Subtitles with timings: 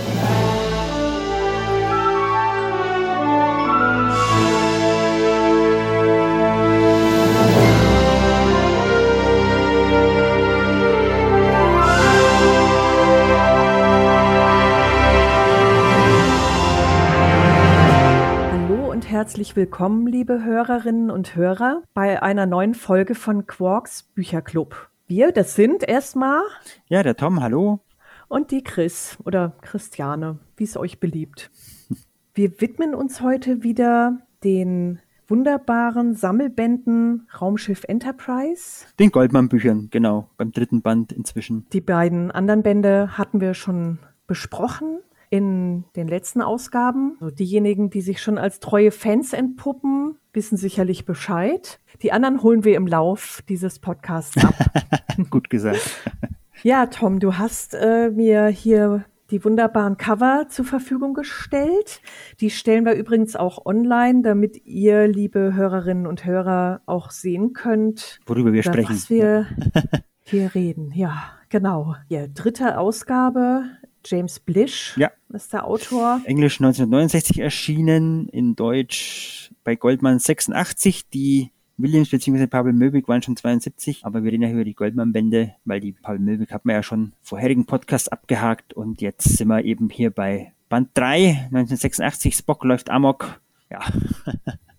[19.10, 24.90] herzlich willkommen, liebe Hörerinnen und Hörer, bei einer neuen Folge von Quarks Bücherclub.
[25.08, 26.42] Wir, das sind erstmal.
[26.88, 27.80] Ja, der Tom, hallo.
[28.28, 31.52] Und die Chris oder Christiane, wie es euch beliebt.
[32.34, 38.86] Wir widmen uns heute wieder den wunderbaren Sammelbänden Raumschiff Enterprise.
[39.00, 41.66] Den Goldmann-Büchern, genau, beim dritten Band inzwischen.
[41.74, 45.00] Die beiden anderen Bände hatten wir schon besprochen
[45.32, 47.18] in den letzten Ausgaben.
[47.22, 51.80] Also diejenigen, die sich schon als treue Fans entpuppen, wissen sicherlich Bescheid.
[52.02, 54.54] Die anderen holen wir im Lauf dieses Podcasts ab.
[55.30, 56.04] Gut gesagt.
[56.64, 62.02] ja, Tom, du hast äh, mir hier die wunderbaren Cover zur Verfügung gestellt.
[62.42, 68.20] Die stellen wir übrigens auch online, damit ihr, liebe Hörerinnen und Hörer, auch sehen könnt,
[68.26, 68.96] worüber wir sprechen.
[68.96, 69.48] Was wir
[70.24, 70.92] hier reden.
[70.94, 71.96] Ja, genau.
[72.10, 73.64] Ja, dritte Ausgabe
[74.06, 75.12] James Blish ja.
[75.30, 76.22] ist der Autor.
[76.26, 81.10] Englisch 1969 erschienen, in Deutsch bei Goldman 86.
[81.10, 82.48] Die Williams bzw.
[82.48, 86.20] Pavel Möbig waren schon 72, aber wir reden ja über die Goldman-Bände, weil die Pavel
[86.20, 90.54] Möbig hat man ja schon vorherigen Podcast abgehakt und jetzt sind wir eben hier bei
[90.70, 93.42] Band 3, 1986, Spock läuft Amok.
[93.70, 93.82] Ja.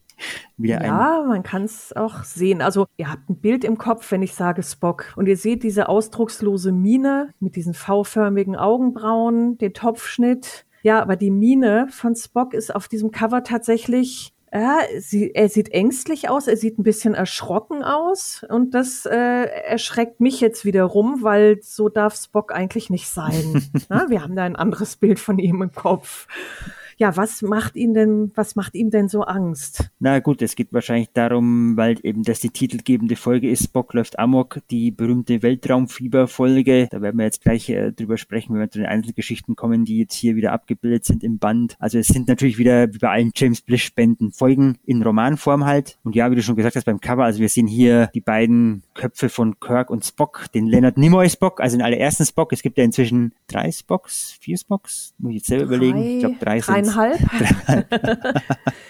[0.56, 2.62] wieder ja, man kann es auch sehen.
[2.62, 5.12] Also ihr habt ein Bild im Kopf, wenn ich sage Spock.
[5.16, 10.66] Und ihr seht diese ausdruckslose Miene mit diesen V-förmigen Augenbrauen, den Topfschnitt.
[10.83, 15.71] Ja, aber die Miene von Spock ist auf diesem Cover tatsächlich ja, sie, er sieht
[15.71, 20.84] ängstlich aus, er sieht ein bisschen erschrocken aus und das äh, erschreckt mich jetzt wieder
[20.84, 23.71] rum, weil so darf Spock eigentlich nicht sein.
[23.89, 26.27] Na, wir haben da ein anderes Bild von ihm im Kopf
[26.97, 29.91] ja, was macht ihn denn, was macht ihm denn so Angst?
[29.98, 34.19] Na gut, es geht wahrscheinlich darum, weil eben das die titelgebende Folge ist, Spock läuft
[34.19, 36.88] Amok, die berühmte Weltraumfieber-Folge.
[36.91, 39.98] Da werden wir jetzt gleich äh, drüber sprechen, wenn wir zu den Einzelgeschichten kommen, die
[39.98, 41.76] jetzt hier wieder abgebildet sind im Band.
[41.78, 45.98] Also es sind natürlich wieder wie bei allen James Blish-Bänden Folgen in Romanform halt.
[46.04, 48.82] Und ja, wie du schon gesagt hast beim Cover, also wir sehen hier die beiden
[48.94, 52.53] Köpfe von Kirk und Spock, den Leonard Nimoy Spock, also den allerersten Spock.
[52.53, 55.98] Es gibt ja inzwischen drei Spocks, vier Spocks, muss ich jetzt selber drei, überlegen.
[55.98, 57.86] Ich glaube drei sind dreieinhalb.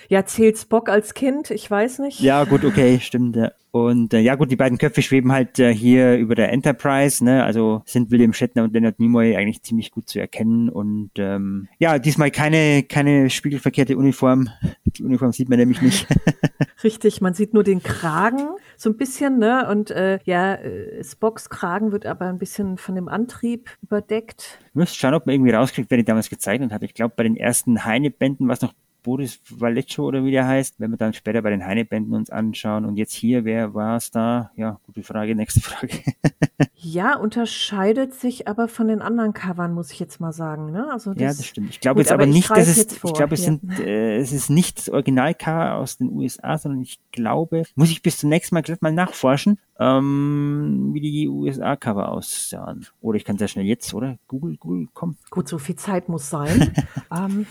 [0.08, 1.50] ja, zählt Spock als Kind?
[1.50, 2.20] Ich weiß nicht.
[2.20, 3.36] Ja, gut, okay, stimmt.
[3.36, 3.52] Ja.
[3.72, 7.42] Und äh, ja gut, die beiden Köpfe schweben halt äh, hier über der Enterprise, ne?
[7.42, 10.68] Also sind William Shatner und Leonard Nimoy eigentlich ziemlich gut zu erkennen.
[10.68, 14.50] Und ähm, ja, diesmal keine, keine spiegelverkehrte Uniform.
[14.96, 16.06] Die Uniform sieht man nämlich nicht.
[16.84, 19.68] Richtig, man sieht nur den Kragen so ein bisschen, ne?
[19.68, 24.58] Und äh, ja, äh, Spocks Kragen wird aber ein bisschen von dem Antrieb überdeckt.
[24.68, 26.82] Ich muss schauen, ob man irgendwie rauskriegt, wer die damals gezeichnet hat.
[26.82, 30.78] Ich glaube, bei den ersten Heine-Bänden war es noch Boris Vallejo oder wie der heißt,
[30.78, 32.84] wenn wir dann später bei den Heine-Bänden uns anschauen.
[32.84, 34.50] Und jetzt hier, wer war es da?
[34.56, 35.98] Ja, gute Frage, nächste Frage.
[36.76, 40.70] ja, unterscheidet sich aber von den anderen Covern, muss ich jetzt mal sagen.
[40.70, 40.88] Ne?
[40.90, 41.70] Also das, ja, das stimmt.
[41.70, 44.50] Ich glaube jetzt aber, aber nicht, dass es, ich glaube, es sind, äh, es ist
[44.50, 48.62] nicht das Originalcover aus den USA, sondern ich glaube, muss ich bis zum nächsten Mal
[48.62, 52.86] gleich mal nachforschen, ähm, wie die USA-Cover aussahen.
[53.00, 54.18] Oder ich kann sehr schnell jetzt, oder?
[54.28, 55.16] Google, Google, komm.
[55.30, 56.72] Gut, so viel Zeit muss sein.
[57.10, 57.46] ähm,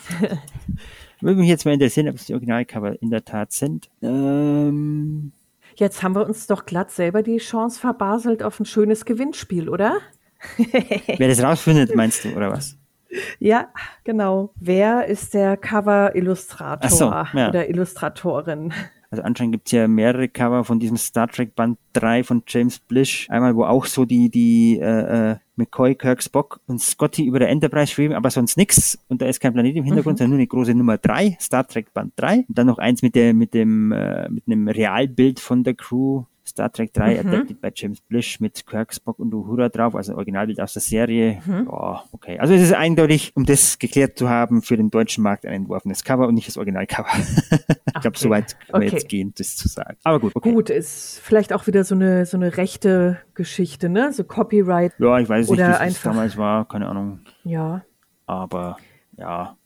[1.22, 3.90] würde mich jetzt mal interessieren, ob es die Originalcover in der Tat sind.
[4.02, 5.32] Ähm,
[5.76, 10.00] jetzt haben wir uns doch glatt selber die Chance verbaselt auf ein schönes Gewinnspiel, oder?
[10.58, 12.78] Wer das rausfindet, meinst du, oder was?
[13.40, 13.70] Ja,
[14.04, 14.54] genau.
[14.56, 17.50] Wer ist der Cover-Illustrator so, ja.
[17.50, 18.74] oder Illustratorin?
[19.12, 22.80] Also anscheinend gibt es ja mehrere Cover von diesem Star Trek Band 3 von James
[22.80, 23.30] Blish.
[23.30, 27.50] Einmal, wo auch so die, die äh, äh, McCoy, Kirk, Spock und Scotty über der
[27.50, 28.98] Enterprise schweben, aber sonst nix.
[29.10, 30.18] Und da ist kein Planet im Hintergrund, mhm.
[30.20, 32.46] sondern nur eine große Nummer 3, Star Trek Band 3.
[32.48, 36.24] Und dann noch eins mit der, mit dem, äh, mit einem Realbild von der Crew
[36.46, 37.30] Star Trek 3 mhm.
[37.30, 41.42] adapted bei James Blish mit Kirk, Spock und Uhura drauf, also Originalbild aus der Serie.
[41.46, 41.68] Mhm.
[41.70, 42.40] Oh, okay.
[42.40, 46.04] Also es ist eindeutig, um das geklärt zu haben, für den deutschen Markt ein entworfenes
[46.04, 47.10] Cover und nicht das Originalcover.
[47.16, 49.98] ich glaube, so weit kann man jetzt gehen, das zu sagen.
[50.04, 50.52] Aber gut, okay.
[50.52, 54.12] Gut, ist vielleicht auch wieder so eine, so eine rechte Geschichte, ne?
[54.12, 54.94] So Copyright.
[55.00, 57.20] Ja, ich weiß nicht, wie es damals war, keine Ahnung.
[57.44, 57.84] Ja.
[58.26, 58.78] Aber
[59.18, 59.58] ja,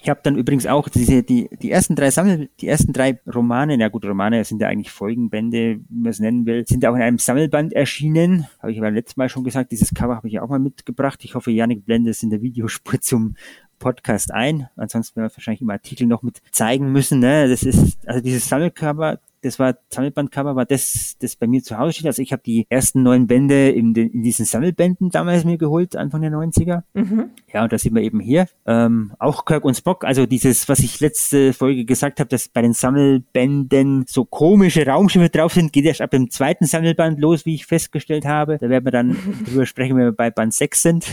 [0.00, 3.76] ich habe dann übrigens auch diese, die, die ersten drei Sammel, die ersten drei Romane,
[3.76, 7.02] na gut, Romane sind ja eigentlich Folgenbände, wie man es nennen will, sind auch in
[7.02, 8.46] einem Sammelband erschienen.
[8.60, 11.20] Habe ich aber letztes Mal schon gesagt, dieses Cover habe ich ja auch mal mitgebracht.
[11.24, 13.34] Ich hoffe, Janik blendet es in der Videospur zum
[13.78, 14.68] Podcast ein.
[14.76, 17.20] Ansonsten werden wir wahrscheinlich im Artikel noch mit zeigen müssen.
[17.20, 17.48] Ne?
[17.48, 21.92] Das ist, also dieses Sammelcover das war Sammelbandcover, war das, das bei mir zu Hause
[21.92, 22.06] steht.
[22.06, 25.96] Also ich habe die ersten neun Bände in, den, in diesen Sammelbänden damals mir geholt,
[25.96, 26.82] Anfang der 90er.
[26.94, 27.30] Mhm.
[27.52, 28.46] Ja, und da sind wir eben hier.
[28.66, 32.62] Ähm, auch Kirk und Spock, also dieses, was ich letzte Folge gesagt habe, dass bei
[32.62, 37.54] den Sammelbänden so komische Raumschiffe drauf sind, geht erst ab dem zweiten Sammelband los, wie
[37.54, 38.58] ich festgestellt habe.
[38.58, 41.06] Da werden wir dann drüber sprechen, wenn wir bei Band 6 sind.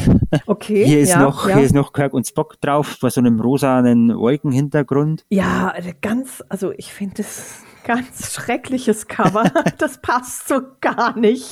[0.48, 0.86] Okay.
[0.86, 1.56] Hier ist ja, noch, ja.
[1.56, 5.26] hier ist noch Kirk und Spock drauf, bei so einem rosanen Wolkenhintergrund.
[5.30, 9.44] Ja, ganz, also ich finde das ganz schreckliches Cover.
[9.78, 11.50] Das passt so gar nicht.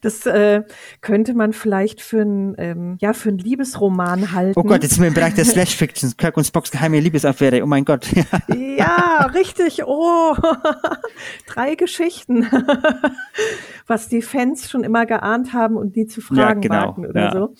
[0.00, 0.62] Das äh,
[1.00, 4.58] könnte man vielleicht für ein ähm, ja für einen Liebesroman halten.
[4.58, 6.12] Oh Gott, jetzt sind wir im Bereich der Slash Fiction.
[6.16, 7.62] Kirk und Spocks geheime Liebesaffäre.
[7.62, 8.06] Oh mein Gott.
[8.76, 9.84] ja, richtig.
[9.86, 10.34] Oh,
[11.46, 12.46] drei Geschichten,
[13.86, 16.88] was die Fans schon immer geahnt haben und nie zu fragen ja, genau.
[16.88, 17.32] wagten oder ja.
[17.32, 17.54] so.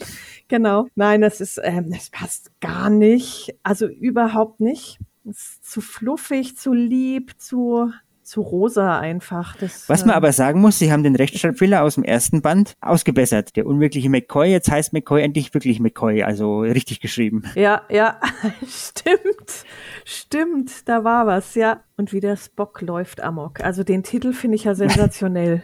[0.48, 0.88] Genau.
[0.94, 3.54] Nein, das ist, ähm, das passt gar nicht.
[3.62, 4.98] Also überhaupt nicht.
[5.25, 7.93] Ist zu fluffig, zu lieb, zu
[8.25, 9.56] zu rosa einfach.
[9.56, 12.75] Das, Was man äh, aber sagen muss, sie haben den Rechtschreibfehler aus dem ersten Band
[12.81, 13.55] ausgebessert.
[13.56, 17.44] Der unwirkliche McCoy, jetzt heißt McCoy endlich wirklich McCoy, also richtig geschrieben.
[17.55, 18.19] Ja, ja,
[18.67, 19.65] stimmt,
[20.05, 21.82] stimmt, da war was, ja.
[21.97, 23.61] Und wie der Spock läuft amok.
[23.61, 25.62] Also den Titel finde ich ja sensationell.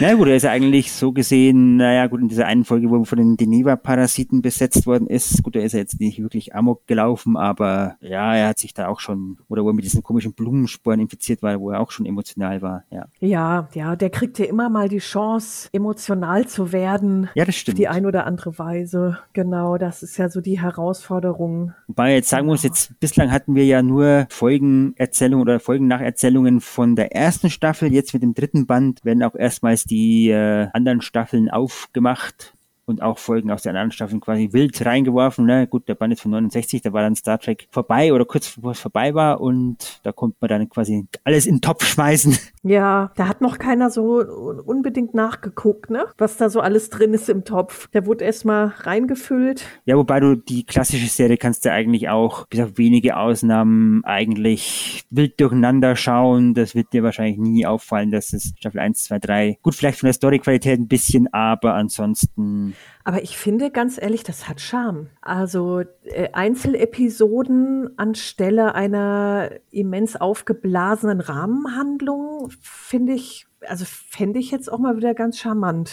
[0.00, 2.98] Na gut, er ist ja eigentlich so gesehen, naja gut, in dieser einen Folge, wo
[2.98, 6.86] er von den Deneva-Parasiten besetzt worden ist, gut, er ist ja jetzt nicht wirklich amok
[6.86, 10.34] gelaufen, aber ja, er hat sich da auch schon, oder wo er mit diesen komischen
[10.34, 13.06] Blumensporen infiziert war, wo er auch schon emotional war, ja.
[13.20, 17.30] Ja, ja, der kriegt ja immer mal die Chance, emotional zu werden.
[17.34, 17.76] Ja, das stimmt.
[17.76, 21.72] Auf die ein oder andere Weise, genau, das ist ja so die Herausforderung.
[21.88, 27.12] Wobei jetzt sagen muss, jetzt bislang hatten wir ja nur Folgenerzählungen oder Folgennacherzählungen von der
[27.12, 32.54] ersten Staffel, jetzt mit dem dritten Band werden auch erstmals die äh, anderen Staffeln aufgemacht
[32.88, 35.44] und auch Folgen aus den anderen Staffeln quasi wild reingeworfen.
[35.44, 35.66] Ne?
[35.66, 38.70] Gut, der Band ist von 69, da war dann Star Trek vorbei oder kurz bevor
[38.72, 42.38] es vorbei war und da konnte man dann quasi alles in den Topf schmeißen.
[42.62, 44.18] Ja, da hat noch keiner so
[44.64, 46.06] unbedingt nachgeguckt, ne?
[46.18, 47.88] Was da so alles drin ist im Topf.
[47.88, 49.64] Der wurde erstmal reingefüllt.
[49.84, 55.04] Ja, wobei du die klassische Serie kannst du eigentlich auch, bis auf wenige Ausnahmen, eigentlich
[55.10, 56.54] wild durcheinander schauen.
[56.54, 60.08] Das wird dir wahrscheinlich nie auffallen, dass es Staffel 1, 2, 3, gut, vielleicht von
[60.08, 62.74] der Storyqualität ein bisschen, aber ansonsten
[63.08, 65.08] aber ich finde ganz ehrlich, das hat Charme.
[65.22, 74.78] Also äh, Einzelepisoden anstelle einer immens aufgeblasenen Rahmenhandlung finde ich also fände ich jetzt auch
[74.78, 75.92] mal wieder ganz charmant.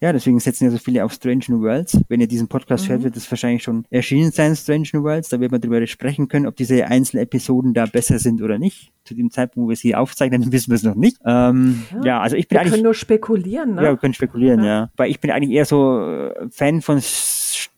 [0.00, 2.00] Ja, deswegen setzen ja so viele auf Strange New Worlds.
[2.08, 2.92] Wenn ihr diesen Podcast mhm.
[2.92, 5.28] hört, wird es wahrscheinlich schon erschienen sein, Strange New Worlds.
[5.30, 8.92] Da wird man darüber sprechen können, ob diese Einzelepisoden da besser sind oder nicht.
[9.04, 11.18] Zu dem Zeitpunkt, wo wir sie aufzeichnen, wissen wir es noch nicht.
[11.24, 12.04] Ähm, ja.
[12.04, 12.20] ja.
[12.20, 12.72] also ich bin wir eigentlich.
[12.72, 13.82] Wir können nur spekulieren, ne?
[13.82, 14.66] Ja, wir können spekulieren, ja.
[14.66, 14.90] ja.
[14.96, 17.00] Weil ich bin eigentlich eher so äh, Fan von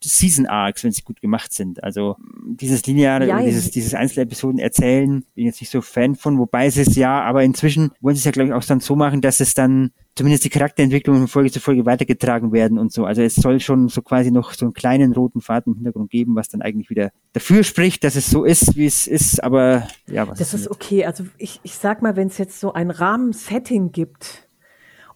[0.00, 1.82] Season Arcs, wenn sie gut gemacht sind.
[1.82, 6.67] Also dieses lineare, ja, dieses, dieses Einzelepisoden erzählen, bin jetzt nicht so Fan von, wobei
[6.67, 9.20] es ist ja, aber inzwischen wollen sie es ja, glaube ich, auch dann so machen,
[9.20, 13.05] dass es dann zumindest die Charakterentwicklung von Folge zu Folge weitergetragen werden und so.
[13.05, 16.35] Also es soll schon so quasi noch so einen kleinen roten Faden im Hintergrund geben,
[16.35, 20.27] was dann eigentlich wieder dafür spricht, dass es so ist, wie es ist, aber ja,
[20.27, 20.39] was.
[20.39, 21.05] Das ist, ist okay.
[21.05, 24.49] Also ich, ich sag mal, wenn es jetzt so ein Rahmensetting gibt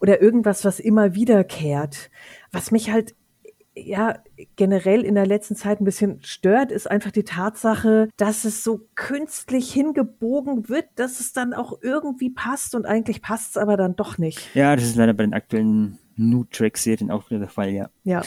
[0.00, 2.10] oder irgendwas, was immer wiederkehrt,
[2.52, 3.14] was mich halt
[3.74, 4.18] ja
[4.56, 8.88] generell in der letzten Zeit ein bisschen stört, ist einfach die Tatsache, dass es so
[8.94, 13.96] künstlich hingebogen wird, dass es dann auch irgendwie passt und eigentlich passt es aber dann
[13.96, 14.54] doch nicht.
[14.54, 17.88] Ja, das ist leider bei den aktuellen New Track Serien auch wieder der Fall, ja.
[18.04, 18.22] Ja.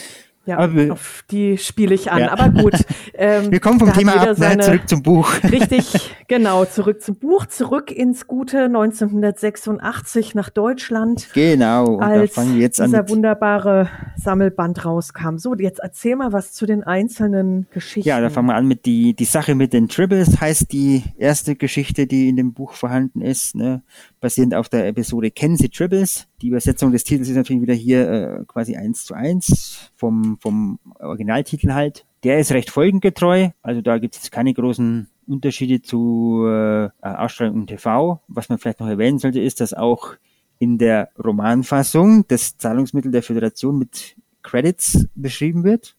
[0.45, 2.19] Ja, aber auf die spiele ich an.
[2.19, 2.31] Ja.
[2.31, 2.73] Aber gut.
[3.17, 5.31] Ähm, wir kommen vom Thema ab, ne, seine, zurück zum Buch.
[5.43, 11.29] Richtig, genau, zurück zum Buch, zurück ins gute 1986 nach Deutschland.
[11.33, 15.37] Genau, und als da fangen wir jetzt dieser wunderbare Sammelband rauskam.
[15.37, 18.09] So, jetzt erzähl mal was zu den einzelnen Geschichten.
[18.09, 21.55] Ja, da fangen wir an mit die, die Sache mit den Tribbles, heißt die erste
[21.55, 23.81] Geschichte, die in dem Buch vorhanden ist, ne,
[24.19, 26.27] basierend auf der Episode Kennen Sie Tribbles?
[26.45, 30.77] Die Übersetzung des Titels ist natürlich wieder hier äh, quasi eins zu eins vom, vom
[30.99, 32.05] Originaltitel halt.
[32.23, 37.65] Der ist recht folgengetreu, also da gibt es keine großen Unterschiede zu äh, Ausstrahlung im
[37.65, 38.21] TV.
[38.27, 40.17] Was man vielleicht noch erwähnen sollte, ist, dass auch
[40.59, 45.95] in der Romanfassung das Zahlungsmittel der Föderation mit Credits beschrieben wird.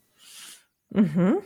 [0.91, 1.39] Mhm.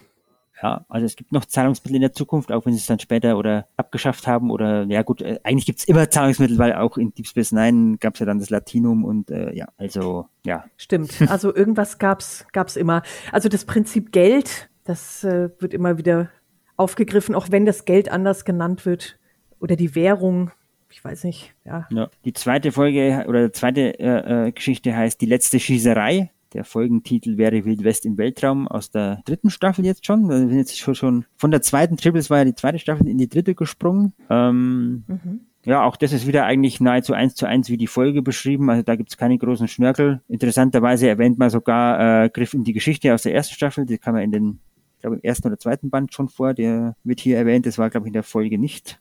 [0.62, 3.38] Ja, also es gibt noch Zahlungsmittel in der Zukunft, auch wenn sie es dann später
[3.38, 7.26] oder abgeschafft haben oder ja gut, äh, eigentlich gibt's immer Zahlungsmittel, weil auch in Deep
[7.26, 10.64] Space Nine gab's ja dann das Latinum und äh, ja, also ja.
[10.76, 13.02] Stimmt, also irgendwas gab's gab's immer.
[13.32, 16.30] Also das Prinzip Geld Das äh, wird immer wieder
[16.76, 19.18] aufgegriffen, auch wenn das Geld anders genannt wird
[19.60, 20.50] oder die Währung.
[20.90, 21.86] Ich weiß nicht, ja.
[21.90, 26.30] ja die zweite Folge oder die zweite äh, äh, Geschichte heißt Die letzte Schießerei.
[26.52, 30.28] Der Folgentitel wäre Wild West im Weltraum aus der dritten Staffel jetzt schon.
[30.28, 33.18] Wir sind jetzt schon, schon von der zweiten Triples war ja die zweite Staffel in
[33.18, 34.12] die dritte gesprungen.
[34.28, 35.40] Ähm, mhm.
[35.64, 38.70] Ja, auch das ist wieder eigentlich nahezu eins zu eins wie die Folge beschrieben.
[38.70, 40.22] Also da gibt's keine großen Schnörkel.
[40.26, 43.86] Interessanterweise erwähnt man sogar äh, Griff in die Geschichte aus der ersten Staffel.
[43.86, 44.58] Die kann man in den,
[44.96, 46.54] ich glaube im ersten oder zweiten Band schon vor.
[46.54, 47.66] Der wird hier erwähnt.
[47.66, 49.00] Das war, glaube ich, in der Folge nicht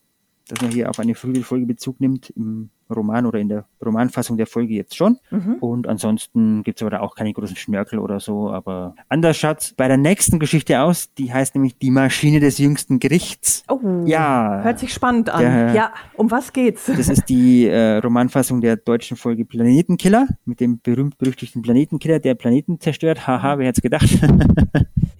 [0.49, 4.37] dass man hier auf eine frühe Folge Bezug nimmt, im Roman oder in der Romanfassung
[4.37, 5.19] der Folge jetzt schon.
[5.31, 5.55] Mhm.
[5.59, 8.49] Und ansonsten gibt's aber da auch keine großen Schnörkel oder so.
[8.49, 11.13] Aber anders schaut's bei der nächsten Geschichte aus.
[11.13, 13.63] Die heißt nämlich Die Maschine des jüngsten Gerichts.
[13.67, 14.61] Oh, ja.
[14.63, 15.41] Hört sich spannend an.
[15.41, 16.85] Der, ja, um was geht's?
[16.85, 22.79] Das ist die äh, Romanfassung der deutschen Folge Planetenkiller mit dem berühmt-berüchtigten Planetenkiller, der Planeten
[22.79, 23.27] zerstört.
[23.27, 24.09] Haha, wer hätte gedacht?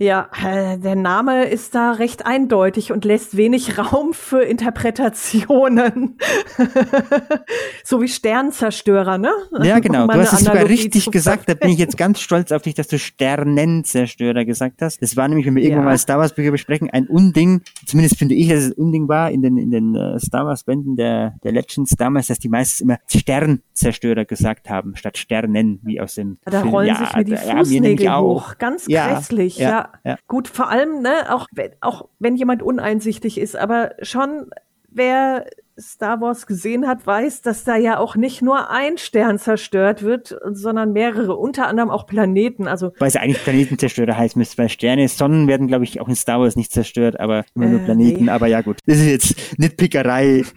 [0.02, 6.18] Ja, äh, der Name ist da recht eindeutig und lässt wenig Raum für Interpretationen.
[7.84, 9.32] so wie Sternzerstörer, ne?
[9.62, 10.08] Ja, genau.
[10.08, 11.50] Du hast es sogar richtig gesagt.
[11.50, 15.02] Da bin ich jetzt ganz stolz auf dich, dass du Sternenzerstörer gesagt hast.
[15.02, 15.92] Das war nämlich, wenn wir irgendwann ja.
[15.92, 17.62] mal Star Wars Bücher besprechen, ein Unding.
[17.86, 20.64] Zumindest finde ich, dass es ein Unding war in den, in den uh, Star Wars
[20.64, 26.02] Bänden der, der Legends damals, dass die meistens immer Sternzerstörer gesagt haben, statt Sternen, wie
[26.02, 26.74] aus dem Da Film.
[26.74, 28.58] rollen ja, sich mir die Fußnägel hoch.
[28.58, 29.70] Ganz grässlich, ja.
[29.70, 30.18] ja ja.
[30.28, 31.48] Gut, vor allem, ne, auch,
[31.82, 34.50] auch wenn jemand uneinsichtig ist, aber schon,
[34.90, 35.46] wer
[35.80, 40.38] Star Wars gesehen hat, weiß, dass da ja auch nicht nur ein Stern zerstört wird,
[40.52, 42.68] sondern mehrere, unter anderem auch Planeten.
[42.68, 46.16] Also weil es eigentlich Planetenzerstörer heißt müsste, weil Sterne, Sonnen werden, glaube ich, auch in
[46.16, 48.26] Star Wars nicht zerstört, aber immer äh, nur Planeten.
[48.26, 48.32] Nee.
[48.32, 50.44] Aber ja gut, das ist jetzt Nitpickerei.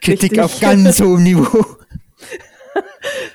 [0.00, 0.40] Kritik Richtig.
[0.40, 1.64] auf ganz hohem Niveau.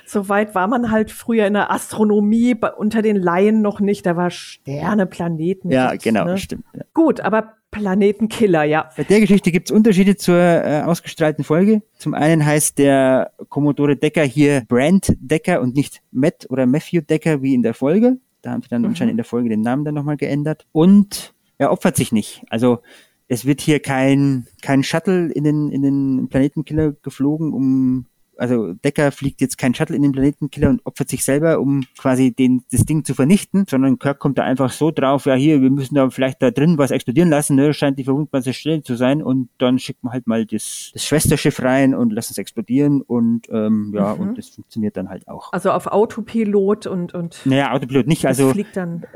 [0.08, 4.06] So weit war man halt früher in der Astronomie unter den Laien noch nicht.
[4.06, 5.70] Da war Sterne, Planeten.
[5.70, 6.38] Ja, genau, ne?
[6.38, 6.64] stimmt.
[6.74, 6.82] Ja.
[6.94, 8.88] Gut, aber Planetenkiller, ja.
[8.96, 11.82] Bei der Geschichte gibt es Unterschiede zur äh, ausgestrahlten Folge.
[11.98, 17.42] Zum einen heißt der Commodore Decker hier Brand Decker und nicht Matt oder Matthew Decker
[17.42, 18.16] wie in der Folge.
[18.40, 18.88] Da haben sie dann mhm.
[18.88, 20.66] anscheinend in der Folge den Namen dann nochmal geändert.
[20.72, 22.44] Und er opfert sich nicht.
[22.48, 22.78] Also
[23.26, 28.06] es wird hier kein, kein Shuttle in den, in den Planetenkiller geflogen, um
[28.38, 32.32] also Decker fliegt jetzt kein Shuttle in den Planetenkiller und opfert sich selber, um quasi
[32.32, 35.70] den, das Ding zu vernichten, sondern Kirk kommt da einfach so drauf, ja hier, wir
[35.70, 39.22] müssen da vielleicht da drin was explodieren lassen, ne, scheint die verwundbare Stelle zu sein
[39.22, 43.48] und dann schickt man halt mal das, das Schwesterschiff rein und lassen es explodieren und
[43.50, 44.20] ähm, ja, mhm.
[44.20, 45.52] und das funktioniert dann halt auch.
[45.52, 48.52] Also auf Autopilot und und Naja, Autopilot nicht, also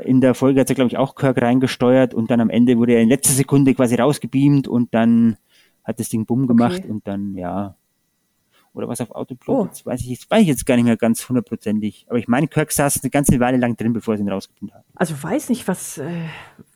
[0.03, 2.93] in der Folge hat er glaube ich auch Kirk reingesteuert und dann am Ende wurde
[2.93, 5.37] er in letzter Sekunde quasi rausgebeamt und dann
[5.85, 6.89] hat das Ding bumm gemacht okay.
[6.89, 7.75] und dann ja
[8.73, 9.59] oder was auf Autopilot.
[9.59, 9.65] Oh.
[9.65, 12.05] Das weiß ich, jetzt, weiß ich jetzt gar nicht mehr ganz hundertprozentig.
[12.09, 14.83] Aber ich meine, Kirk saß eine ganze Weile lang drin, bevor sie ihn rausgepumpt haben.
[14.95, 16.09] Also weiß nicht, was, äh,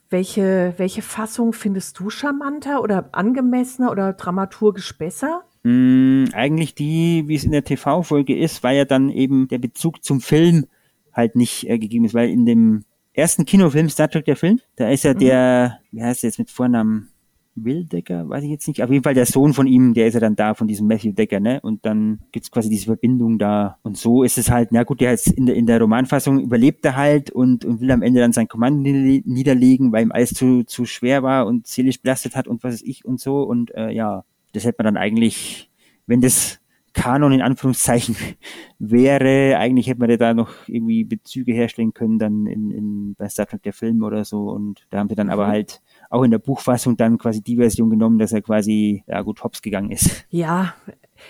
[0.09, 5.43] welche, welche Fassung findest du charmanter oder angemessener oder dramaturgisch besser?
[5.63, 10.03] Mm, eigentlich die, wie es in der TV-Folge ist, weil ja dann eben der Bezug
[10.03, 10.67] zum Film
[11.13, 14.89] halt nicht äh, gegeben ist, weil in dem ersten Kinofilm, Star Trek der Film, da
[14.89, 15.19] ist ja mhm.
[15.19, 17.09] der, wie heißt der jetzt mit Vornamen?
[17.63, 18.83] Will Decker, weiß ich jetzt nicht.
[18.83, 21.13] Auf jeden Fall der Sohn von ihm, der ist ja dann da, von diesem Matthew
[21.13, 21.59] Decker, ne?
[21.61, 23.79] Und dann gibt's quasi diese Verbindung da.
[23.81, 26.85] Und so ist es halt, na gut, der ist in der, in der Romanfassung überlebt
[26.85, 30.63] er halt und, und will am Ende dann sein Kommando niederlegen, weil ihm alles zu,
[30.63, 33.41] zu schwer war und seelisch belastet hat und was weiß ich und so.
[33.41, 34.23] Und äh, ja,
[34.53, 35.71] das hätte man dann eigentlich,
[36.05, 36.59] wenn das
[36.97, 38.15] Kanon in Anführungszeichen
[38.79, 43.45] wäre, eigentlich hätte man da noch irgendwie Bezüge herstellen können, dann in, in bei Star
[43.45, 44.49] Trek der Film oder so.
[44.49, 45.51] Und da haben sie dann aber mhm.
[45.51, 49.43] halt auch in der Buchfassung dann quasi die Version genommen, dass er quasi, ja gut,
[49.43, 50.25] hops gegangen ist.
[50.29, 50.73] Ja,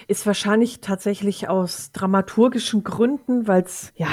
[0.08, 4.10] ist wahrscheinlich tatsächlich aus dramaturgischen Gründen, weil es, ja,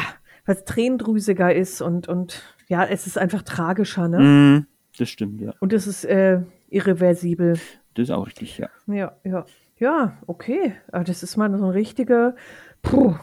[0.47, 4.19] weil es tränendrüsiger ist und, und ja, es ist einfach tragischer, ne?
[4.21, 4.67] Mm,
[4.99, 5.55] das stimmt, ja.
[5.61, 7.59] Und es ist äh, irreversibel.
[7.95, 8.69] Das ist auch richtig, ja.
[8.87, 9.45] Ja, ja.
[9.77, 10.75] Ja, okay.
[10.93, 12.37] Aber das ist mal so ein richtiger,
[12.83, 13.17] puh,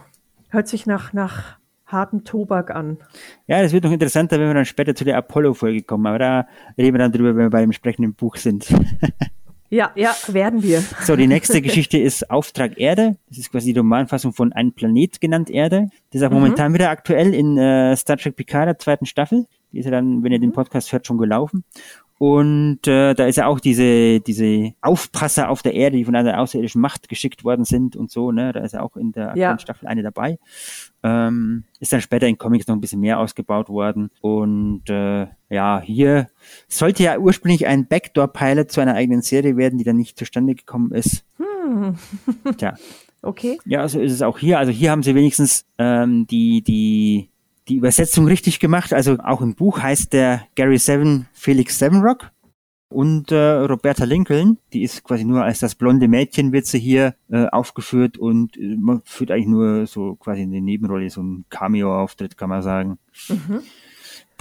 [0.50, 1.58] hört sich nach, nach
[1.92, 2.98] harten Tobak an.
[3.48, 6.48] Ja, das wird noch interessanter, wenn wir dann später zu der Apollo-Folge kommen, aber da
[6.78, 8.68] reden wir dann drüber, wenn wir bei dem entsprechenden Buch sind.
[9.74, 10.84] Ja, ja, werden wir.
[11.04, 13.16] So, die nächste Geschichte ist Auftrag Erde.
[13.30, 15.88] Das ist quasi die Romanfassung von Ein Planet genannt Erde.
[16.12, 16.42] Das ist auch mhm.
[16.42, 19.48] momentan wieder aktuell in äh, Star Trek Picard, der zweiten Staffel.
[19.72, 20.52] Die ist ja dann, wenn ihr den.
[20.52, 21.64] Podcast hört, schon gelaufen.
[22.22, 26.40] Und äh, da ist ja auch diese, diese Aufpasser auf der Erde, die von einer
[26.40, 28.54] außerirdischen Macht geschickt worden sind und so, ne?
[28.54, 29.58] Da ist ja auch in der ja.
[29.58, 30.38] Staffel eine dabei.
[31.02, 34.12] Ähm, ist dann später in Comics noch ein bisschen mehr ausgebaut worden.
[34.22, 36.28] Und äh, ja, hier
[36.68, 40.92] sollte ja ursprünglich ein Backdoor-Pilot zu einer eigenen Serie werden, die dann nicht zustande gekommen
[40.92, 41.26] ist.
[41.38, 41.96] Hm.
[42.56, 42.76] Tja.
[43.24, 43.60] Okay.
[43.66, 44.58] Ja, so ist es auch hier.
[44.58, 47.30] Also hier haben sie wenigstens ähm, die, die
[47.68, 48.94] die Übersetzung richtig gemacht.
[48.94, 52.32] Also auch im Buch heißt der Gary Seven Felix Sevenrock.
[52.90, 57.16] Und äh, Roberta Lincoln, die ist quasi nur als das blonde Mädchen wird sie hier
[57.30, 61.46] äh, aufgeführt und äh, man führt eigentlich nur so quasi in der Nebenrolle, so ein
[61.50, 63.00] Cameo-Auftritt, kann man sagen.
[63.30, 63.62] Mhm.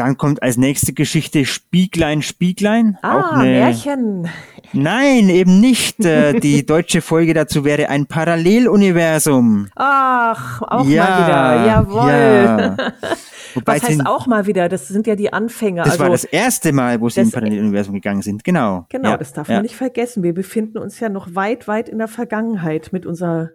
[0.00, 2.96] Dann kommt als nächste Geschichte Spieglein, Spieglein.
[3.02, 3.50] Ah, eine...
[3.50, 4.30] Märchen.
[4.72, 6.02] Nein, eben nicht.
[6.06, 9.68] Äh, die deutsche Folge dazu wäre ein Paralleluniversum.
[9.76, 11.66] Ach, auch ja, mal wieder.
[11.66, 12.10] Jawohl.
[12.10, 12.76] Ja.
[13.54, 14.70] Wobei Was heißt auch mal wieder?
[14.70, 15.82] Das sind ja die Anfänger.
[15.82, 18.42] Das also, war das erste Mal, wo sie im Paralleluniversum gegangen sind.
[18.42, 18.86] Genau.
[18.88, 20.22] Genau, ja, das darf man nicht vergessen.
[20.22, 23.50] Wir befinden uns ja noch weit, weit in der Vergangenheit mit unserer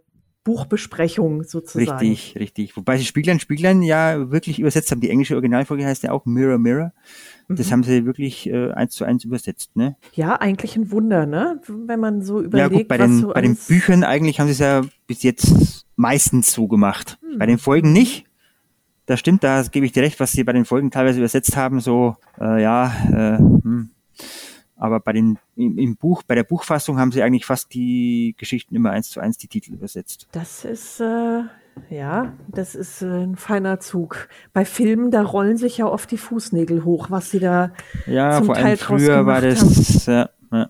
[0.45, 1.97] Buchbesprechung sozusagen.
[1.97, 2.77] Richtig, richtig.
[2.77, 5.01] Wobei sie Spieglein, Spieglein ja wirklich übersetzt haben.
[5.01, 6.93] Die englische Originalfolge heißt ja auch Mirror, Mirror.
[7.49, 7.71] Das mhm.
[7.71, 9.97] haben sie wirklich äh, eins zu eins übersetzt, ne?
[10.13, 11.59] Ja, eigentlich ein Wunder, ne?
[11.67, 14.53] Wenn man so überlegt, ja, gut, bei den, so bei den Büchern eigentlich haben sie
[14.53, 17.17] es ja bis jetzt meistens so gemacht.
[17.21, 17.39] Hm.
[17.39, 18.25] Bei den Folgen nicht.
[19.07, 21.79] Das stimmt, da gebe ich dir recht, was sie bei den Folgen teilweise übersetzt haben,
[21.79, 23.89] so, äh, ja, äh, hm.
[24.77, 28.75] Aber bei den, im, im, Buch, bei der Buchfassung haben sie eigentlich fast die Geschichten
[28.75, 30.27] immer eins zu eins die Titel übersetzt.
[30.33, 31.43] Das ist, äh,
[31.89, 34.27] ja, das ist äh, ein feiner Zug.
[34.53, 37.71] Bei Filmen, da rollen sich ja oft die Fußnägel hoch, was sie da
[38.05, 40.69] ja, zum vor Teil allem früher war das, ja, ja.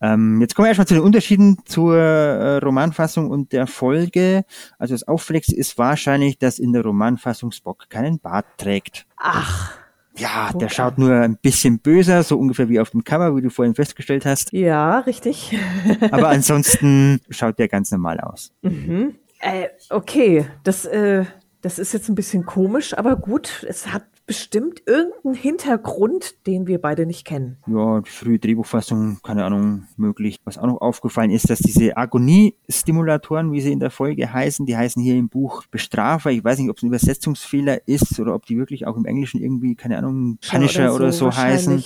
[0.00, 4.44] Ähm, jetzt kommen wir erstmal zu den Unterschieden zur äh, Romanfassung und der Folge.
[4.76, 9.06] Also das Auffälligste ist wahrscheinlich, dass in der Romanfassung Spock keinen Bart trägt.
[9.16, 9.81] Ach.
[10.16, 13.50] Ja, der schaut nur ein bisschen böser, so ungefähr wie auf dem Cover, wie du
[13.50, 14.52] vorhin festgestellt hast.
[14.52, 15.56] Ja, richtig.
[16.10, 18.52] Aber ansonsten schaut der ganz normal aus.
[18.62, 19.14] Mhm.
[19.40, 21.24] Äh, okay, das, äh,
[21.62, 26.80] das ist jetzt ein bisschen komisch, aber gut, es hat bestimmt irgendeinen Hintergrund, den wir
[26.80, 27.58] beide nicht kennen.
[27.66, 30.38] Ja, die frühe Drehbuchfassung, keine Ahnung, möglich.
[30.44, 34.76] Was auch noch aufgefallen ist, dass diese Agoniestimulatoren, wie sie in der Folge heißen, die
[34.76, 36.30] heißen hier im Buch Bestrafer.
[36.30, 39.40] Ich weiß nicht, ob es ein Übersetzungsfehler ist oder ob die wirklich auch im Englischen
[39.40, 41.84] irgendwie, keine Ahnung, Punisher oder so, oder so heißen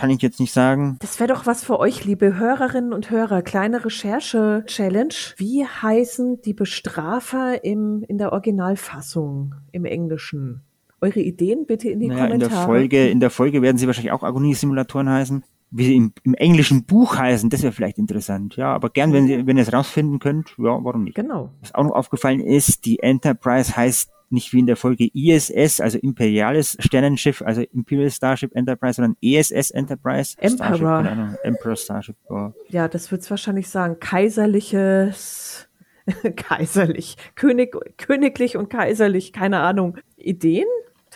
[0.00, 0.96] kann ich jetzt nicht sagen.
[1.00, 3.42] Das wäre doch was für euch, liebe Hörerinnen und Hörer.
[3.42, 5.14] Kleine Recherche-Challenge.
[5.36, 10.62] Wie heißen die Bestrafer im, in der Originalfassung im Englischen?
[11.00, 12.50] Eure Ideen bitte in die naja, Kommentare.
[12.50, 15.44] In der, Folge, in der Folge werden sie wahrscheinlich auch Agoniesimulatoren heißen.
[15.72, 18.56] Wie sie im, im englischen Buch heißen, das wäre vielleicht interessant.
[18.56, 21.14] Ja, aber gern, wenn, Sie, wenn ihr es rausfinden könnt, ja, warum nicht?
[21.14, 21.50] Genau.
[21.60, 25.98] Was auch noch aufgefallen ist, die Enterprise heißt nicht wie in der Folge ISS, also
[25.98, 30.36] Imperiales Sternenschiff, also Imperial Starship Enterprise, sondern ESS Enterprise.
[30.38, 31.04] Emperor.
[31.04, 32.16] Starship, Emperor Starship.
[32.28, 32.50] Oh.
[32.68, 33.98] Ja, das wird's wahrscheinlich sagen.
[33.98, 35.68] Kaiserliches,
[36.36, 39.98] kaiserlich, König, königlich und kaiserlich, keine Ahnung.
[40.16, 40.66] Ideen?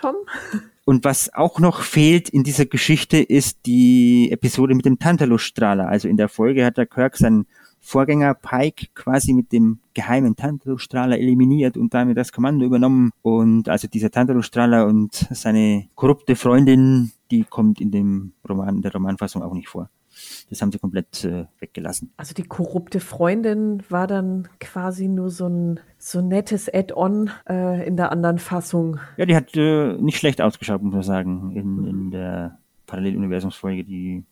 [0.04, 0.16] Tom?
[0.84, 5.88] Und was auch noch fehlt in dieser Geschichte ist die Episode mit dem Tantalus-Strahler.
[5.88, 7.46] Also in der Folge hat der Kirk seinen
[7.80, 13.12] Vorgänger Pike quasi mit dem geheimen Tantalus-Strahler eliminiert und damit das Kommando übernommen.
[13.22, 18.92] Und also dieser Tantalus-Strahler und seine korrupte Freundin, die kommt in dem Roman, in der
[18.92, 19.88] Romanfassung auch nicht vor.
[20.50, 22.12] Das haben sie komplett äh, weggelassen.
[22.16, 27.96] Also die korrupte Freundin war dann quasi nur so ein so nettes Add-on äh, in
[27.96, 28.98] der anderen Fassung.
[29.16, 34.24] Ja, die hat äh, nicht schlecht ausgeschaut, muss man sagen, in, in der Paralleluniversumsfolge, die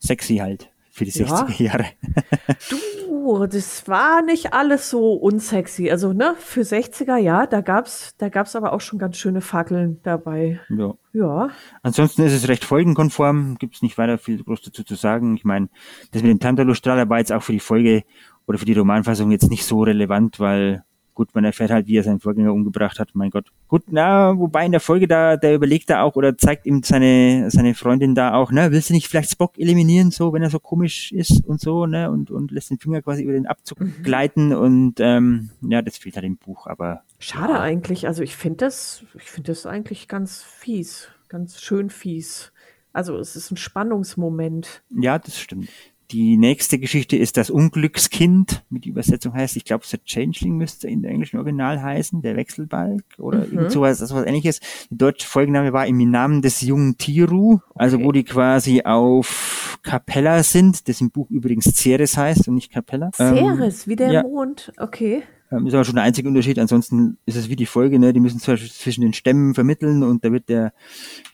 [0.00, 1.86] sexy halt für die 60er Jahre.
[2.70, 5.90] du, das war nicht alles so unsexy.
[5.90, 10.00] Also, ne, für 60er, ja, da gab's, da gab's aber auch schon ganz schöne Fackeln
[10.02, 10.60] dabei.
[10.68, 10.94] Ja.
[11.14, 11.48] Ja.
[11.82, 15.34] Ansonsten ist es recht folgenkonform, gibt's nicht weiter viel groß dazu zu sagen.
[15.34, 15.70] Ich meine,
[16.10, 18.04] das mit dem Tantalus-Strahler war jetzt auch für die Folge
[18.46, 22.02] oder für die Romanfassung jetzt nicht so relevant, weil Gut, man erfährt halt, wie er
[22.02, 23.10] seinen Vorgänger umgebracht hat.
[23.12, 23.48] Mein Gott.
[23.68, 27.50] Gut, na, wobei in der Folge da, der überlegt da auch oder zeigt ihm seine,
[27.50, 30.58] seine Freundin da auch, ne, willst du nicht vielleicht Spock eliminieren, so, wenn er so
[30.58, 34.02] komisch ist und so, ne, und, und lässt den Finger quasi über den Abzug mhm.
[34.02, 37.02] gleiten und, ähm, ja, das fehlt halt im Buch, aber.
[37.18, 37.60] Schade ja.
[37.60, 38.06] eigentlich.
[38.06, 41.08] Also ich finde das, ich finde das eigentlich ganz fies.
[41.28, 42.52] Ganz schön fies.
[42.92, 44.82] Also es ist ein Spannungsmoment.
[44.90, 45.68] Ja, das stimmt.
[46.12, 51.00] Die nächste Geschichte ist das Unglückskind, mit Übersetzung heißt, ich glaube, The Changeling müsste in
[51.00, 53.52] der englischen Original heißen, der Wechselbalg oder mhm.
[53.52, 54.60] irgend sowas, sowas ähnliches.
[54.90, 58.04] Der deutsche Folgenname war im Namen des jungen Tiru, also okay.
[58.04, 63.10] wo die quasi auf Capella sind, das im Buch übrigens Ceres heißt und nicht Capella.
[63.14, 64.22] Ceres, ähm, wie der ja.
[64.22, 65.22] Mond, okay.
[65.52, 66.58] Ähm, ist aber schon der einzige Unterschied.
[66.58, 68.12] Ansonsten ist es wie die Folge, ne?
[68.12, 70.72] Die müssen zwar zwischen den Stämmen vermitteln und da wird der,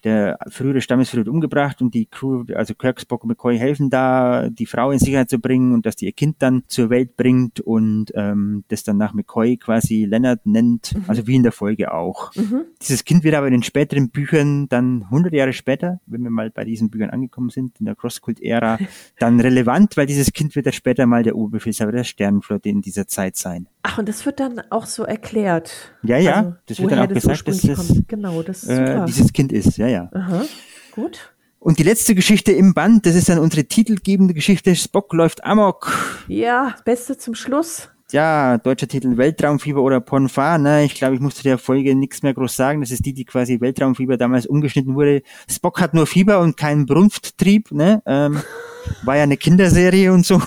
[0.05, 4.67] der frühere Stammesführer umgebracht und die Crew, also Kirk, Spock und McCoy helfen da, die
[4.67, 8.07] Frau in Sicherheit zu bringen und dass die ihr Kind dann zur Welt bringt und
[8.15, 11.05] ähm, das dann nach McCoy quasi Leonard nennt, mhm.
[11.07, 12.35] also wie in der Folge auch.
[12.35, 12.65] Mhm.
[12.83, 16.51] Dieses Kind wird aber in den späteren Büchern dann 100 Jahre später, wenn wir mal
[16.51, 18.79] bei diesen Büchern angekommen sind, in der Crosskult-Ära,
[19.19, 23.07] dann relevant, weil dieses Kind wird ja später mal der Oberbefehlshaber der Sternenflotte in dieser
[23.07, 23.69] Zeit sein.
[23.83, 25.71] Ach, und das wird dann auch so erklärt.
[26.03, 29.53] Ja, ja, also, das wird dann auch gesagt, dass das, genau, das äh, dieses Kind
[29.53, 29.77] ist.
[29.77, 30.09] Ja, ja.
[30.13, 30.45] Aha,
[30.93, 31.35] gut.
[31.61, 35.93] Und die letzte Geschichte im Band, das ist dann unsere titelgebende Geschichte, Spock läuft Amok.
[36.27, 40.85] Ja, Beste zum Schluss ja, deutscher Titel Weltraumfieber oder Ponfar, ne?
[40.85, 42.81] Ich glaube, ich musste der Folge nichts mehr groß sagen.
[42.81, 45.23] Das ist die, die quasi Weltraumfieber damals umgeschnitten wurde.
[45.51, 48.03] Spock hat nur Fieber und keinen Brunfttrieb, ne?
[48.07, 48.41] Ähm,
[49.03, 50.41] war ja eine Kinderserie und so.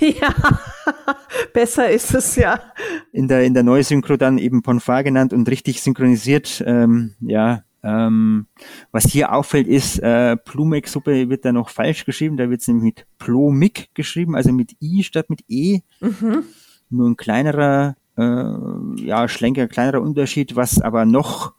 [0.00, 0.34] Ja,
[1.52, 2.60] besser ist es ja.
[3.12, 7.62] In der, in der Neusynchro dann eben Ponfar genannt und richtig synchronisiert, ähm, ja.
[7.82, 8.46] Ähm,
[8.92, 12.38] was hier auffällt ist, äh, Plumek-Suppe wird da noch falsch geschrieben.
[12.38, 15.80] Da wird es nämlich mit Plomik geschrieben, also mit I statt mit E.
[16.00, 16.44] Mhm
[16.94, 20.56] nur ein kleinerer, äh, ja, schlenker, kleinerer Unterschied.
[20.56, 21.54] Was aber noch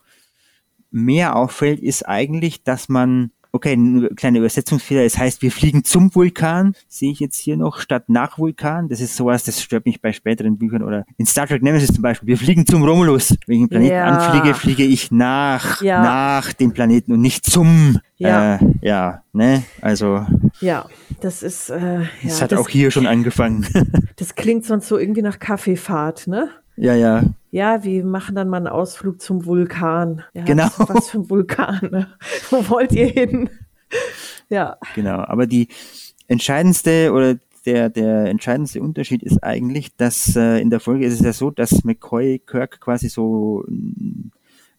[0.91, 5.05] mehr auffällt, ist eigentlich, dass man Okay, ein kleiner Übersetzungsfehler.
[5.05, 6.75] Es heißt, wir fliegen zum Vulkan.
[6.89, 8.89] Sehe ich jetzt hier noch statt nach Vulkan.
[8.89, 12.01] Das ist sowas, das stört mich bei späteren Büchern oder in Star Trek Nemesis zum
[12.01, 12.27] Beispiel.
[12.27, 13.33] Wir fliegen zum Romulus.
[13.47, 14.03] Wenn ich einen Planeten ja.
[14.07, 16.03] anfliege, fliege ich nach, ja.
[16.03, 18.01] nach dem Planeten und nicht zum.
[18.17, 18.55] Ja.
[18.55, 19.63] Äh, ja, ne?
[19.79, 20.25] Also.
[20.59, 20.89] Ja,
[21.21, 21.69] das ist.
[21.69, 23.65] Äh, ja, das hat das, auch hier schon angefangen.
[24.17, 26.49] das klingt sonst so irgendwie nach Kaffeefahrt, ne?
[26.75, 27.23] Ja, ja.
[27.55, 30.25] Ja, wir machen dann mal einen Ausflug zum Vulkan.
[30.33, 30.67] Ja, genau.
[30.75, 31.87] Was für ein Vulkan.
[31.89, 32.07] Ne?
[32.49, 33.49] Wo wollt ihr hin?
[34.49, 34.75] ja.
[34.93, 35.19] Genau.
[35.19, 35.69] Aber die
[36.27, 41.21] entscheidendste oder der, der entscheidendste Unterschied ist eigentlich, dass äh, in der Folge ist es
[41.21, 43.63] ja so, dass McCoy Kirk quasi so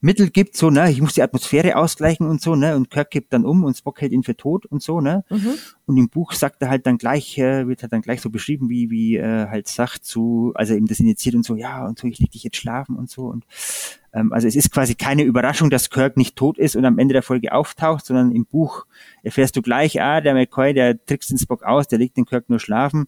[0.01, 3.33] Mittel gibt, so, ne, ich muss die Atmosphäre ausgleichen und so, ne, und Kirk gibt
[3.33, 5.25] dann um und Spock hält ihn für tot und so, ne.
[5.31, 5.55] Mhm.
[5.87, 8.69] Und im Buch sagt er halt dann gleich, äh, wird halt dann gleich so beschrieben,
[8.69, 12.07] wie, wie äh, halt sagt zu, also eben das initiiert und so, ja, und so,
[12.07, 13.27] ich leg dich jetzt schlafen und so.
[13.27, 13.47] Und
[14.13, 17.15] ähm, also es ist quasi keine Überraschung, dass Kirk nicht tot ist und am Ende
[17.15, 18.87] der Folge auftaucht, sondern im Buch
[19.23, 22.51] erfährst du gleich, ah, der McCoy, der trickst den Spock aus, der legt den Kirk
[22.51, 23.07] nur schlafen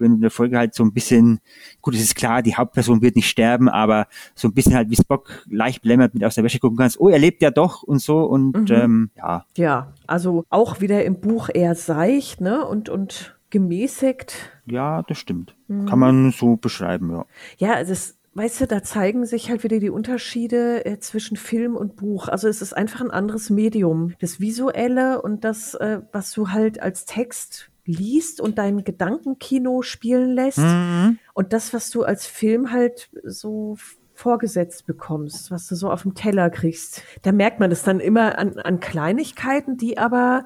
[0.00, 1.40] wenn in der Folge halt so ein bisschen,
[1.80, 4.96] gut, es ist klar, die Hauptperson wird nicht sterben, aber so ein bisschen halt wie
[4.96, 8.00] Spock leicht blämmert mit aus der Wäsche gucken kannst, oh, er lebt ja doch und
[8.00, 8.74] so und mhm.
[8.74, 9.44] ähm, ja.
[9.56, 12.66] Ja, also auch wieder im Buch eher seicht, ne?
[12.66, 14.34] Und, und gemäßigt.
[14.66, 15.56] Ja, das stimmt.
[15.68, 15.86] Mhm.
[15.86, 17.26] Kann man so beschreiben, ja.
[17.58, 21.74] Ja, also es Weißt du, da zeigen sich halt wieder die Unterschiede äh, zwischen Film
[21.74, 22.28] und Buch.
[22.28, 24.14] Also es ist einfach ein anderes Medium.
[24.20, 30.34] Das Visuelle und das, äh, was du halt als Text liest und dein Gedankenkino spielen
[30.34, 31.18] lässt mhm.
[31.34, 33.76] und das, was du als Film halt so
[34.14, 37.02] vorgesetzt bekommst, was du so auf dem Teller kriegst.
[37.22, 40.44] Da merkt man es dann immer an, an Kleinigkeiten, die aber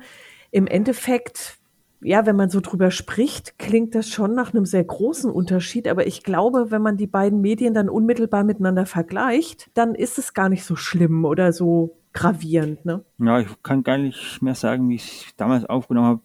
[0.51, 1.59] im Endeffekt
[2.05, 5.89] ja, wenn man so drüber spricht, klingt das schon nach einem sehr großen Unterschied.
[5.89, 10.35] Aber ich glaube, wenn man die beiden Medien dann unmittelbar miteinander vergleicht, dann ist es
[10.35, 12.85] gar nicht so schlimm oder so gravierend.
[12.85, 13.05] Ne?
[13.19, 16.21] Ja, ich kann gar nicht mehr sagen, wie ich es damals aufgenommen habe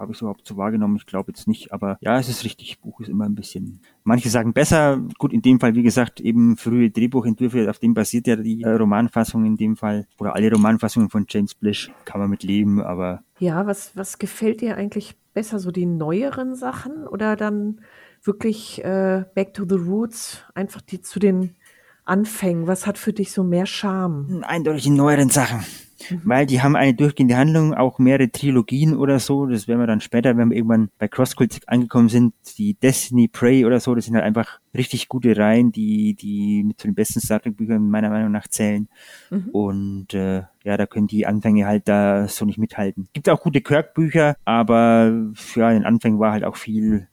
[0.00, 0.96] habe ich es überhaupt so wahrgenommen?
[0.96, 2.80] Ich glaube jetzt nicht, aber ja, es ist richtig.
[2.80, 3.80] Buch ist immer ein bisschen.
[4.02, 5.00] Manche sagen besser.
[5.18, 8.70] Gut, in dem Fall, wie gesagt, eben frühe Drehbuchentwürfe, auf dem basiert ja die äh,
[8.70, 10.06] Romanfassung in dem Fall.
[10.18, 11.92] Oder alle Romanfassungen von James Blish.
[12.06, 13.22] Kann man mit leben, aber.
[13.38, 15.58] Ja, was, was gefällt dir eigentlich besser?
[15.58, 17.82] So die neueren Sachen oder dann
[18.22, 20.42] wirklich äh, Back to the Roots?
[20.54, 21.54] Einfach die zu den
[22.04, 22.66] Anfängen.
[22.66, 24.42] Was hat für dich so mehr Charme?
[24.46, 25.60] Eindeutig die neueren Sachen.
[26.08, 26.20] Mhm.
[26.24, 29.46] Weil die haben eine durchgehende Handlung, auch mehrere Trilogien oder so.
[29.46, 33.64] Das werden wir dann später, wenn wir irgendwann bei CrossCult angekommen sind, die Destiny, Prey
[33.64, 37.20] oder so, das sind halt einfach richtig gute Reihen, die, die mit zu den besten
[37.20, 38.88] Star Trek Büchern meiner Meinung nach zählen.
[39.30, 39.48] Mhm.
[39.52, 43.08] Und äh, ja, da können die Anfänge halt da so nicht mithalten.
[43.12, 45.12] Gibt auch gute Kirk-Bücher, aber
[45.54, 47.08] ja, in den Anfängen war halt auch viel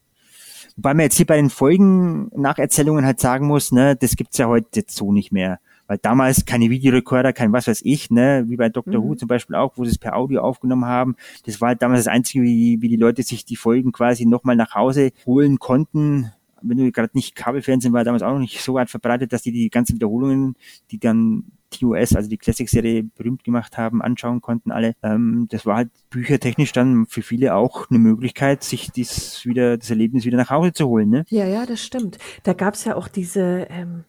[0.77, 4.45] Wobei man jetzt hier bei den Folgen Nacherzählungen halt sagen muss, ne, das gibt's ja
[4.45, 8.57] heute jetzt so nicht mehr weil damals keine Videorekorder, kein was weiß ich, ne, wie
[8.57, 9.01] bei Dr.
[9.01, 9.07] Mhm.
[9.07, 11.15] Who zum Beispiel auch, wo sie es per Audio aufgenommen haben.
[11.45, 14.55] Das war halt damals das Einzige, wie, wie die Leute sich die Folgen quasi nochmal
[14.55, 16.31] nach Hause holen konnten.
[16.61, 19.51] Wenn du gerade nicht Kabelfernsehen war damals auch noch nicht so weit verbreitet, dass die
[19.51, 20.55] die ganzen Wiederholungen,
[20.91, 24.95] die dann TOS, also die Classic-Serie berühmt gemacht haben, anschauen konnten alle.
[25.03, 29.89] Ähm, das war halt büchertechnisch dann für viele auch eine Möglichkeit, sich dies wieder, das
[29.89, 31.09] Erlebnis wieder nach Hause zu holen.
[31.09, 31.25] Ne?
[31.29, 32.17] Ja, ja, das stimmt.
[32.43, 34.05] Da gab's ja auch diese ähm,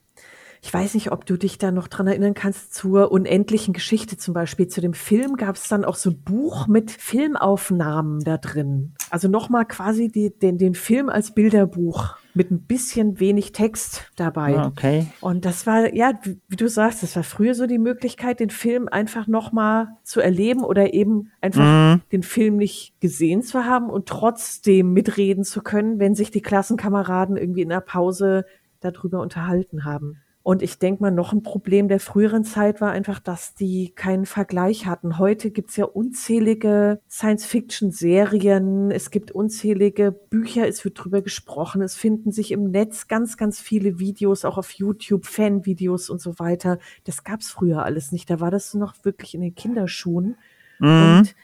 [0.60, 4.34] ich weiß nicht, ob du dich da noch dran erinnern kannst zur unendlichen Geschichte zum
[4.34, 4.68] Beispiel.
[4.68, 8.94] Zu dem Film gab es dann auch so ein Buch mit Filmaufnahmen da drin.
[9.10, 14.56] Also nochmal quasi die, den, den Film als Bilderbuch mit ein bisschen wenig Text dabei.
[14.56, 15.06] Ah, okay.
[15.20, 18.88] Und das war, ja, wie, du sagst, das war früher so die Möglichkeit, den Film
[18.88, 22.02] einfach nochmal zu erleben oder eben einfach mhm.
[22.12, 27.36] den Film nicht gesehen zu haben und trotzdem mitreden zu können, wenn sich die Klassenkameraden
[27.36, 28.44] irgendwie in der Pause
[28.80, 30.18] darüber unterhalten haben.
[30.48, 34.24] Und ich denke mal, noch ein Problem der früheren Zeit war einfach, dass die keinen
[34.24, 35.18] Vergleich hatten.
[35.18, 42.32] Heute gibt's ja unzählige Science-Fiction-Serien, es gibt unzählige Bücher, es wird drüber gesprochen, es finden
[42.32, 46.78] sich im Netz ganz, ganz viele Videos, auch auf YouTube, Fan-Videos und so weiter.
[47.04, 48.30] Das gab's früher alles nicht.
[48.30, 50.36] Da war das noch wirklich in den Kinderschuhen.
[50.78, 51.18] Mhm.
[51.18, 51.36] Und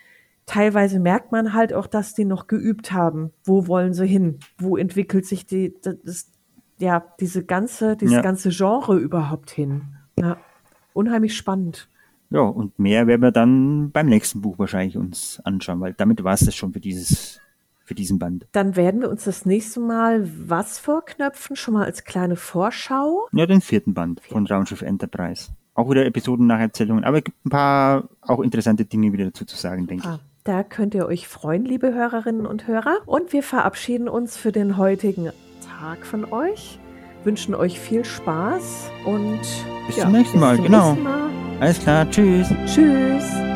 [0.47, 3.33] teilweise merkt man halt auch, dass die noch geübt haben.
[3.45, 4.39] Wo wollen sie hin?
[4.57, 6.31] Wo entwickelt sich die, das,
[6.79, 8.23] ja, diese ganze, dieses ja.
[8.23, 9.83] ganze Genre überhaupt hin?
[10.19, 10.37] Ja,
[10.93, 11.89] unheimlich spannend.
[12.31, 16.35] Ja, und mehr werden wir dann beim nächsten Buch wahrscheinlich uns anschauen, weil damit war
[16.35, 17.41] es das schon für dieses,
[17.85, 18.47] für diesen Band.
[18.53, 23.29] Dann werden wir uns das nächste Mal was vorknöpfen, schon mal als kleine Vorschau.
[23.33, 25.51] Ja, den vierten Band von Raumschiff Enterprise.
[25.75, 29.45] Auch wieder Episoden nach Erzählungen, aber es gibt ein paar auch interessante Dinge wieder dazu
[29.45, 30.15] zu sagen, denke ah.
[30.17, 30.21] ich.
[30.45, 32.99] Da könnt ihr euch freuen, liebe Hörerinnen und Hörer.
[33.07, 35.31] Und wir verabschieden uns für den heutigen
[35.85, 36.79] Tag von euch,
[37.25, 39.41] wünschen euch viel Spaß und
[39.87, 40.93] bis ja, zum nächsten Mal, bis zum genau.
[40.93, 41.31] Nächsten Mal.
[41.61, 42.49] Alles klar, tschüss.
[42.65, 43.54] Tschüss.